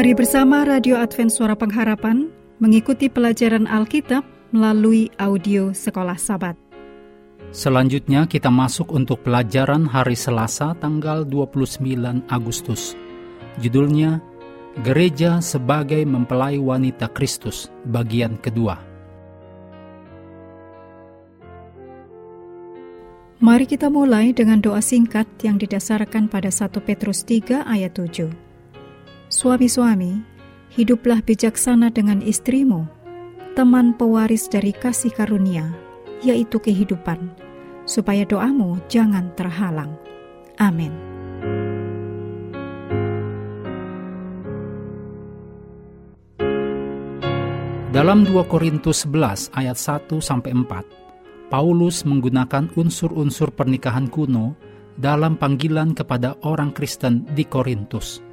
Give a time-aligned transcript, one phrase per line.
[0.00, 6.56] Mari bersama Radio Advent Suara Pengharapan mengikuti pelajaran Alkitab melalui audio Sekolah Sabat.
[7.52, 11.84] Selanjutnya kita masuk untuk pelajaran hari Selasa tanggal 29
[12.32, 12.96] Agustus.
[13.60, 14.24] Judulnya
[14.80, 18.80] Gereja sebagai Mempelai Wanita Kristus, bagian kedua.
[23.44, 28.48] Mari kita mulai dengan doa singkat yang didasarkan pada 1 Petrus 3 ayat 7.
[29.30, 30.18] Suami-suami,
[30.74, 32.90] hiduplah bijaksana dengan istrimu,
[33.54, 35.70] teman pewaris dari kasih karunia,
[36.18, 37.30] yaitu kehidupan,
[37.86, 39.94] supaya doamu jangan terhalang.
[40.58, 40.90] Amin.
[47.94, 54.58] Dalam 2 Korintus 11 ayat 1 sampai 4, Paulus menggunakan unsur-unsur pernikahan kuno
[54.98, 58.29] dalam panggilan kepada orang Kristen di Korintus.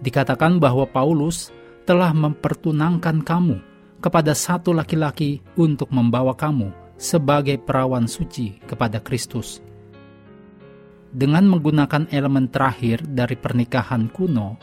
[0.00, 1.54] Dikatakan bahwa Paulus
[1.86, 3.56] telah mempertunangkan kamu
[4.02, 6.68] kepada satu laki-laki untuk membawa kamu
[7.00, 9.60] sebagai perawan suci kepada Kristus.
[11.16, 14.60] Dengan menggunakan elemen terakhir dari pernikahan kuno,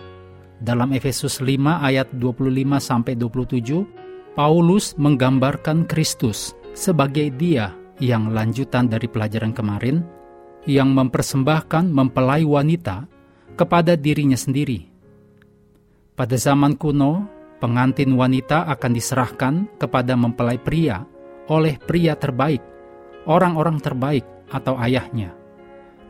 [0.62, 9.10] dalam Efesus 5 ayat 25 sampai 27, Paulus menggambarkan Kristus sebagai Dia yang lanjutan dari
[9.10, 10.06] pelajaran kemarin,
[10.70, 13.10] yang mempersembahkan mempelai wanita
[13.58, 14.93] kepada dirinya sendiri.
[16.14, 17.26] Pada zaman kuno,
[17.58, 21.02] pengantin wanita akan diserahkan kepada mempelai pria
[21.50, 22.62] oleh pria terbaik,
[23.26, 24.22] orang-orang terbaik,
[24.54, 25.34] atau ayahnya.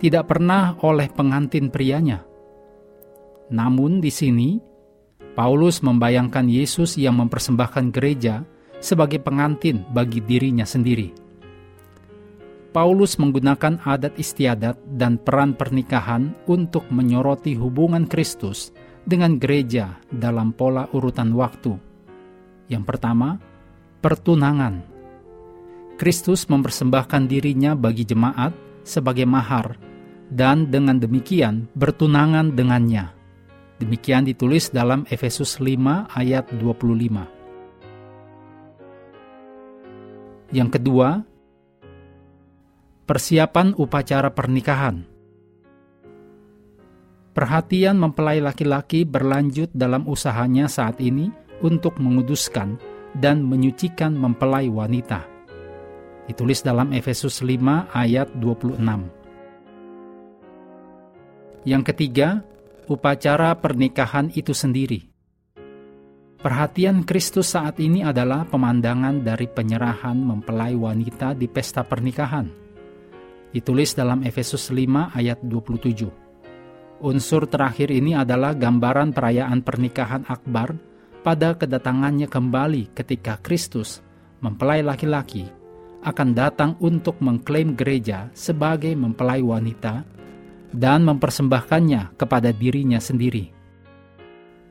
[0.03, 2.19] Tidak pernah oleh pengantin prianya.
[3.47, 4.59] Namun di sini,
[5.39, 8.43] Paulus membayangkan Yesus yang mempersembahkan gereja
[8.83, 11.15] sebagai pengantin bagi dirinya sendiri.
[12.75, 20.87] Paulus menggunakan adat istiadat dan peran pernikahan untuk menyoroti hubungan Kristus dengan gereja dalam pola
[20.91, 21.75] urutan waktu.
[22.71, 23.39] Yang pertama,
[23.99, 24.83] pertunangan.
[25.99, 28.51] Kristus mempersembahkan dirinya bagi jemaat
[28.83, 29.77] sebagai mahar,
[30.27, 33.13] dan dengan demikian bertunangan dengannya.
[33.77, 37.27] Demikian ditulis dalam Efesus 5 ayat 25.
[40.53, 41.25] Yang kedua,
[43.09, 45.12] persiapan upacara pernikahan.
[47.33, 51.33] Perhatian mempelai laki-laki berlanjut dalam usahanya saat ini
[51.65, 52.77] untuk menguduskan
[53.17, 55.25] dan menyucikan mempelai wanita.
[56.29, 58.77] Ditulis dalam Efesus 5 ayat 26.
[61.65, 62.45] Yang ketiga,
[62.85, 65.09] upacara pernikahan itu sendiri.
[66.37, 72.45] Perhatian Kristus saat ini adalah pemandangan dari penyerahan mempelai wanita di pesta pernikahan.
[73.49, 76.22] Ditulis dalam Efesus 5 ayat 27.
[77.03, 80.71] Unsur terakhir ini adalah gambaran perayaan pernikahan akbar
[81.19, 83.99] pada kedatangannya kembali ketika Kristus,
[84.39, 85.43] mempelai laki-laki,
[85.99, 90.07] akan datang untuk mengklaim gereja sebagai mempelai wanita
[90.71, 93.51] dan mempersembahkannya kepada dirinya sendiri.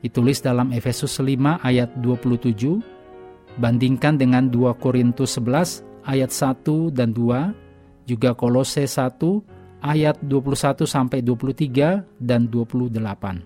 [0.01, 8.09] Ditulis dalam Efesus 5 ayat 27, bandingkan dengan 2 Korintus 11 ayat 1 dan 2,
[8.09, 9.52] juga Kolose 1
[9.83, 13.43] ayat 21 sampai 23 dan 28.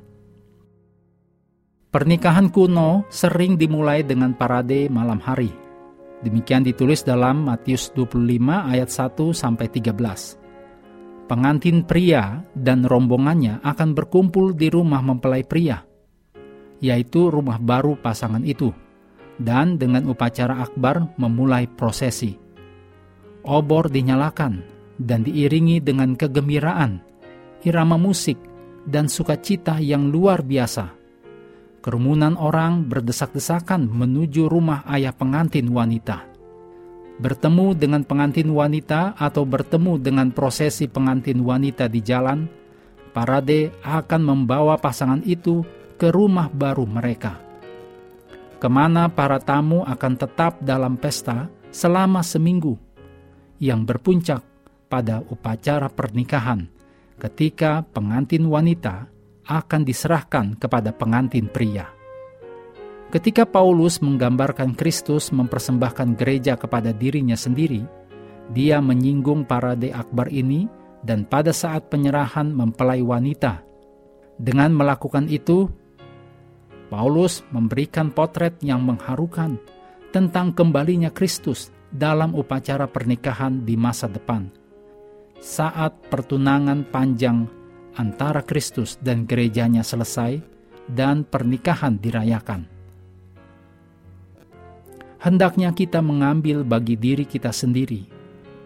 [1.90, 5.50] Pernikahan kuno sering dimulai dengan parade malam hari.
[6.22, 10.48] Demikian ditulis dalam Matius 25 ayat 1 sampai 13
[11.28, 15.84] pengantin pria dan rombongannya akan berkumpul di rumah mempelai pria,
[16.80, 18.72] yaitu rumah baru pasangan itu,
[19.38, 22.34] dan dengan upacara akbar memulai prosesi.
[23.44, 27.02] Obor dinyalakan dan diiringi dengan kegembiraan,
[27.66, 28.38] irama musik,
[28.86, 30.94] dan sukacita yang luar biasa.
[31.82, 36.38] Kerumunan orang berdesak-desakan menuju rumah ayah pengantin wanita
[37.18, 42.46] bertemu dengan pengantin wanita atau bertemu dengan prosesi pengantin wanita di jalan,
[43.12, 45.66] parade akan membawa pasangan itu
[45.98, 47.42] ke rumah baru mereka.
[48.58, 52.78] Ke mana para tamu akan tetap dalam pesta selama seminggu,
[53.58, 54.42] yang berpuncak
[54.88, 56.68] pada upacara pernikahan
[57.20, 59.12] ketika pengantin wanita
[59.48, 61.88] akan diserahkan kepada pengantin pria.
[63.08, 67.88] Ketika Paulus menggambarkan Kristus mempersembahkan gereja kepada dirinya sendiri,
[68.52, 70.68] dia menyinggung parade akbar ini
[71.08, 73.64] dan pada saat penyerahan mempelai wanita.
[74.36, 75.72] Dengan melakukan itu,
[76.92, 79.56] Paulus memberikan potret yang mengharukan
[80.12, 84.67] tentang kembalinya Kristus dalam upacara pernikahan di masa depan.
[85.38, 87.48] Saat pertunangan panjang
[87.98, 90.42] antara Kristus dan gerejanya selesai,
[90.88, 92.64] dan pernikahan dirayakan.
[95.20, 98.18] Hendaknya kita mengambil bagi diri kita sendiri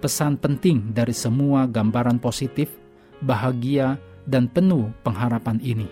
[0.01, 2.73] pesan penting dari semua gambaran positif,
[3.21, 5.85] bahagia, dan penuh pengharapan ini.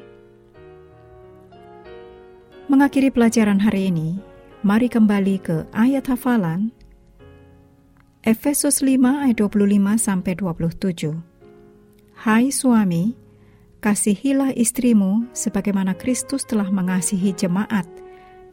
[2.65, 4.17] Mengakhiri pelajaran hari ini,
[4.65, 6.73] mari kembali ke ayat hafalan
[8.29, 11.17] Efesus 5 ayat 25 sampai 27.
[12.13, 13.17] Hai suami,
[13.81, 17.89] kasihilah istrimu sebagaimana Kristus telah mengasihi jemaat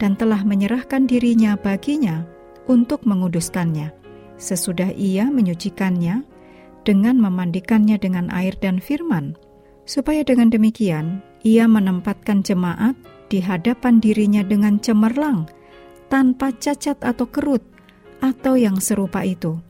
[0.01, 2.25] dan telah menyerahkan dirinya baginya
[2.65, 3.93] untuk menguduskannya,
[4.41, 6.25] sesudah ia menyucikannya
[6.81, 9.37] dengan memandikannya dengan air dan firman,
[9.85, 12.97] supaya dengan demikian ia menempatkan jemaat
[13.29, 15.45] di hadapan dirinya dengan cemerlang,
[16.09, 17.61] tanpa cacat atau kerut,
[18.25, 19.66] atau yang serupa itu,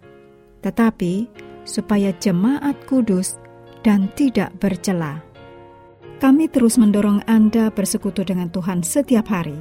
[0.62, 1.27] tetapi
[1.68, 3.36] supaya jemaat kudus
[3.83, 5.21] dan tidak bercela.
[6.18, 9.57] Kami terus mendorong Anda bersekutu dengan Tuhan setiap hari,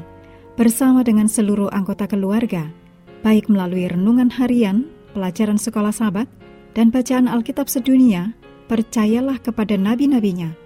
[0.56, 2.72] bersama dengan seluruh anggota keluarga,
[3.20, 6.24] baik melalui renungan harian, pelajaran sekolah sahabat,
[6.72, 8.32] dan bacaan Alkitab sedunia,
[8.72, 10.56] percayalah kepada nabi-nabinya,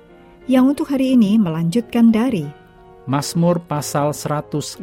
[0.47, 2.47] yang untuk hari ini melanjutkan dari
[3.11, 4.79] Mazmur pasal 115.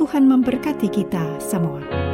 [0.00, 2.11] Tuhan memberkati kita semua.